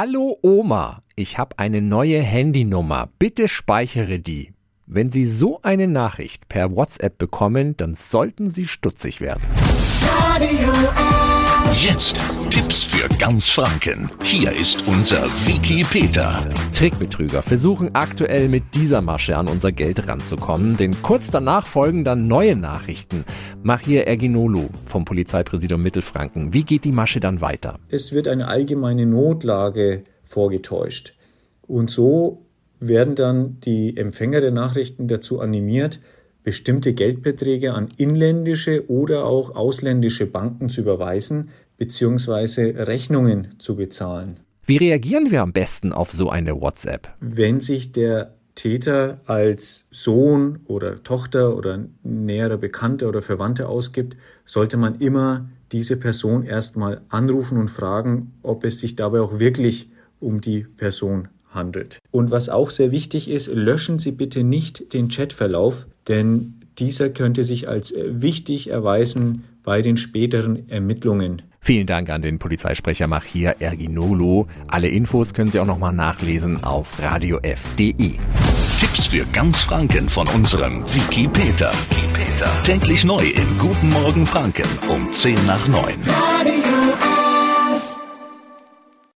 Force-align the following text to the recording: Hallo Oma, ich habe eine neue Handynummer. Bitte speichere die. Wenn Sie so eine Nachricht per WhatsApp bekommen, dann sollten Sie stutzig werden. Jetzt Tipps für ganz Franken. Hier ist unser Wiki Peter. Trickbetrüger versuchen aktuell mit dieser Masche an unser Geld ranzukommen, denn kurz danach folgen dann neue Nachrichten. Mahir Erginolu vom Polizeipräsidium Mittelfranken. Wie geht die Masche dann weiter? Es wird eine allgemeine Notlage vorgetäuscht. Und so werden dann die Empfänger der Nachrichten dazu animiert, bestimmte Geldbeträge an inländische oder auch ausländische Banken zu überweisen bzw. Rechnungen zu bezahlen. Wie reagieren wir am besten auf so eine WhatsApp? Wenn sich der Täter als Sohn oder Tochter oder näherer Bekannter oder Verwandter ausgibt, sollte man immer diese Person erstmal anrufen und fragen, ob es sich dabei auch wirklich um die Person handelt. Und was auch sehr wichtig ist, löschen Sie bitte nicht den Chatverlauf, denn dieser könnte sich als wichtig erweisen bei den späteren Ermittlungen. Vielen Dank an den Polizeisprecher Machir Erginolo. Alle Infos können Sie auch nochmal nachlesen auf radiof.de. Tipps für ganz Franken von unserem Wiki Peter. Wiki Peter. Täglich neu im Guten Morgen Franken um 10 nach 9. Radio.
Hallo 0.00 0.38
Oma, 0.42 1.02
ich 1.16 1.38
habe 1.38 1.58
eine 1.58 1.82
neue 1.82 2.22
Handynummer. 2.22 3.08
Bitte 3.18 3.48
speichere 3.48 4.20
die. 4.20 4.52
Wenn 4.86 5.10
Sie 5.10 5.24
so 5.24 5.60
eine 5.62 5.88
Nachricht 5.88 6.48
per 6.48 6.76
WhatsApp 6.76 7.18
bekommen, 7.18 7.76
dann 7.76 7.96
sollten 7.96 8.48
Sie 8.48 8.68
stutzig 8.68 9.20
werden. 9.20 9.42
Jetzt 11.80 12.20
Tipps 12.48 12.84
für 12.84 13.08
ganz 13.18 13.48
Franken. 13.48 14.08
Hier 14.22 14.52
ist 14.52 14.86
unser 14.86 15.24
Wiki 15.44 15.82
Peter. 15.82 16.48
Trickbetrüger 16.78 17.42
versuchen 17.42 17.96
aktuell 17.96 18.48
mit 18.48 18.62
dieser 18.76 19.00
Masche 19.00 19.36
an 19.36 19.48
unser 19.48 19.72
Geld 19.72 20.06
ranzukommen, 20.06 20.76
denn 20.76 20.94
kurz 21.02 21.28
danach 21.28 21.66
folgen 21.66 22.04
dann 22.04 22.28
neue 22.28 22.54
Nachrichten. 22.54 23.24
Mahir 23.64 24.06
Erginolu 24.06 24.68
vom 24.86 25.04
Polizeipräsidium 25.04 25.82
Mittelfranken. 25.82 26.52
Wie 26.54 26.62
geht 26.62 26.84
die 26.84 26.92
Masche 26.92 27.18
dann 27.18 27.40
weiter? 27.40 27.80
Es 27.88 28.12
wird 28.12 28.28
eine 28.28 28.46
allgemeine 28.46 29.06
Notlage 29.06 30.04
vorgetäuscht. 30.22 31.14
Und 31.62 31.90
so 31.90 32.46
werden 32.78 33.16
dann 33.16 33.58
die 33.58 33.96
Empfänger 33.96 34.40
der 34.40 34.52
Nachrichten 34.52 35.08
dazu 35.08 35.40
animiert, 35.40 35.98
bestimmte 36.44 36.94
Geldbeträge 36.94 37.74
an 37.74 37.88
inländische 37.96 38.88
oder 38.88 39.24
auch 39.24 39.56
ausländische 39.56 40.26
Banken 40.26 40.68
zu 40.68 40.82
überweisen 40.82 41.48
bzw. 41.76 42.82
Rechnungen 42.82 43.48
zu 43.58 43.74
bezahlen. 43.74 44.38
Wie 44.68 44.76
reagieren 44.76 45.30
wir 45.30 45.40
am 45.40 45.54
besten 45.54 45.94
auf 45.94 46.12
so 46.12 46.28
eine 46.28 46.60
WhatsApp? 46.60 47.08
Wenn 47.20 47.58
sich 47.58 47.92
der 47.92 48.34
Täter 48.54 49.22
als 49.24 49.86
Sohn 49.90 50.58
oder 50.66 51.02
Tochter 51.02 51.56
oder 51.56 51.86
näherer 52.02 52.58
Bekannter 52.58 53.08
oder 53.08 53.22
Verwandter 53.22 53.70
ausgibt, 53.70 54.18
sollte 54.44 54.76
man 54.76 54.96
immer 54.96 55.48
diese 55.72 55.96
Person 55.96 56.42
erstmal 56.42 57.00
anrufen 57.08 57.56
und 57.56 57.70
fragen, 57.70 58.34
ob 58.42 58.62
es 58.62 58.78
sich 58.78 58.94
dabei 58.94 59.22
auch 59.22 59.38
wirklich 59.38 59.88
um 60.20 60.42
die 60.42 60.64
Person 60.64 61.28
handelt. 61.48 61.98
Und 62.10 62.30
was 62.30 62.50
auch 62.50 62.68
sehr 62.68 62.90
wichtig 62.90 63.30
ist, 63.30 63.46
löschen 63.46 63.98
Sie 63.98 64.12
bitte 64.12 64.44
nicht 64.44 64.92
den 64.92 65.08
Chatverlauf, 65.08 65.86
denn 66.08 66.60
dieser 66.78 67.08
könnte 67.08 67.42
sich 67.42 67.70
als 67.70 67.94
wichtig 67.96 68.68
erweisen 68.68 69.44
bei 69.62 69.80
den 69.80 69.96
späteren 69.96 70.68
Ermittlungen. 70.68 71.40
Vielen 71.68 71.86
Dank 71.86 72.08
an 72.08 72.22
den 72.22 72.38
Polizeisprecher 72.38 73.06
Machir 73.08 73.56
Erginolo. 73.58 74.46
Alle 74.68 74.88
Infos 74.88 75.34
können 75.34 75.50
Sie 75.50 75.60
auch 75.60 75.66
nochmal 75.66 75.92
nachlesen 75.92 76.64
auf 76.64 76.98
radiof.de. 76.98 78.14
Tipps 78.80 79.06
für 79.08 79.26
ganz 79.34 79.60
Franken 79.60 80.08
von 80.08 80.26
unserem 80.28 80.82
Wiki 80.94 81.28
Peter. 81.28 81.70
Wiki 81.90 82.06
Peter. 82.14 82.50
Täglich 82.62 83.04
neu 83.04 83.22
im 83.22 83.58
Guten 83.58 83.90
Morgen 83.90 84.26
Franken 84.26 84.64
um 84.88 85.12
10 85.12 85.44
nach 85.44 85.68
9. 85.68 85.82
Radio. 86.38 86.57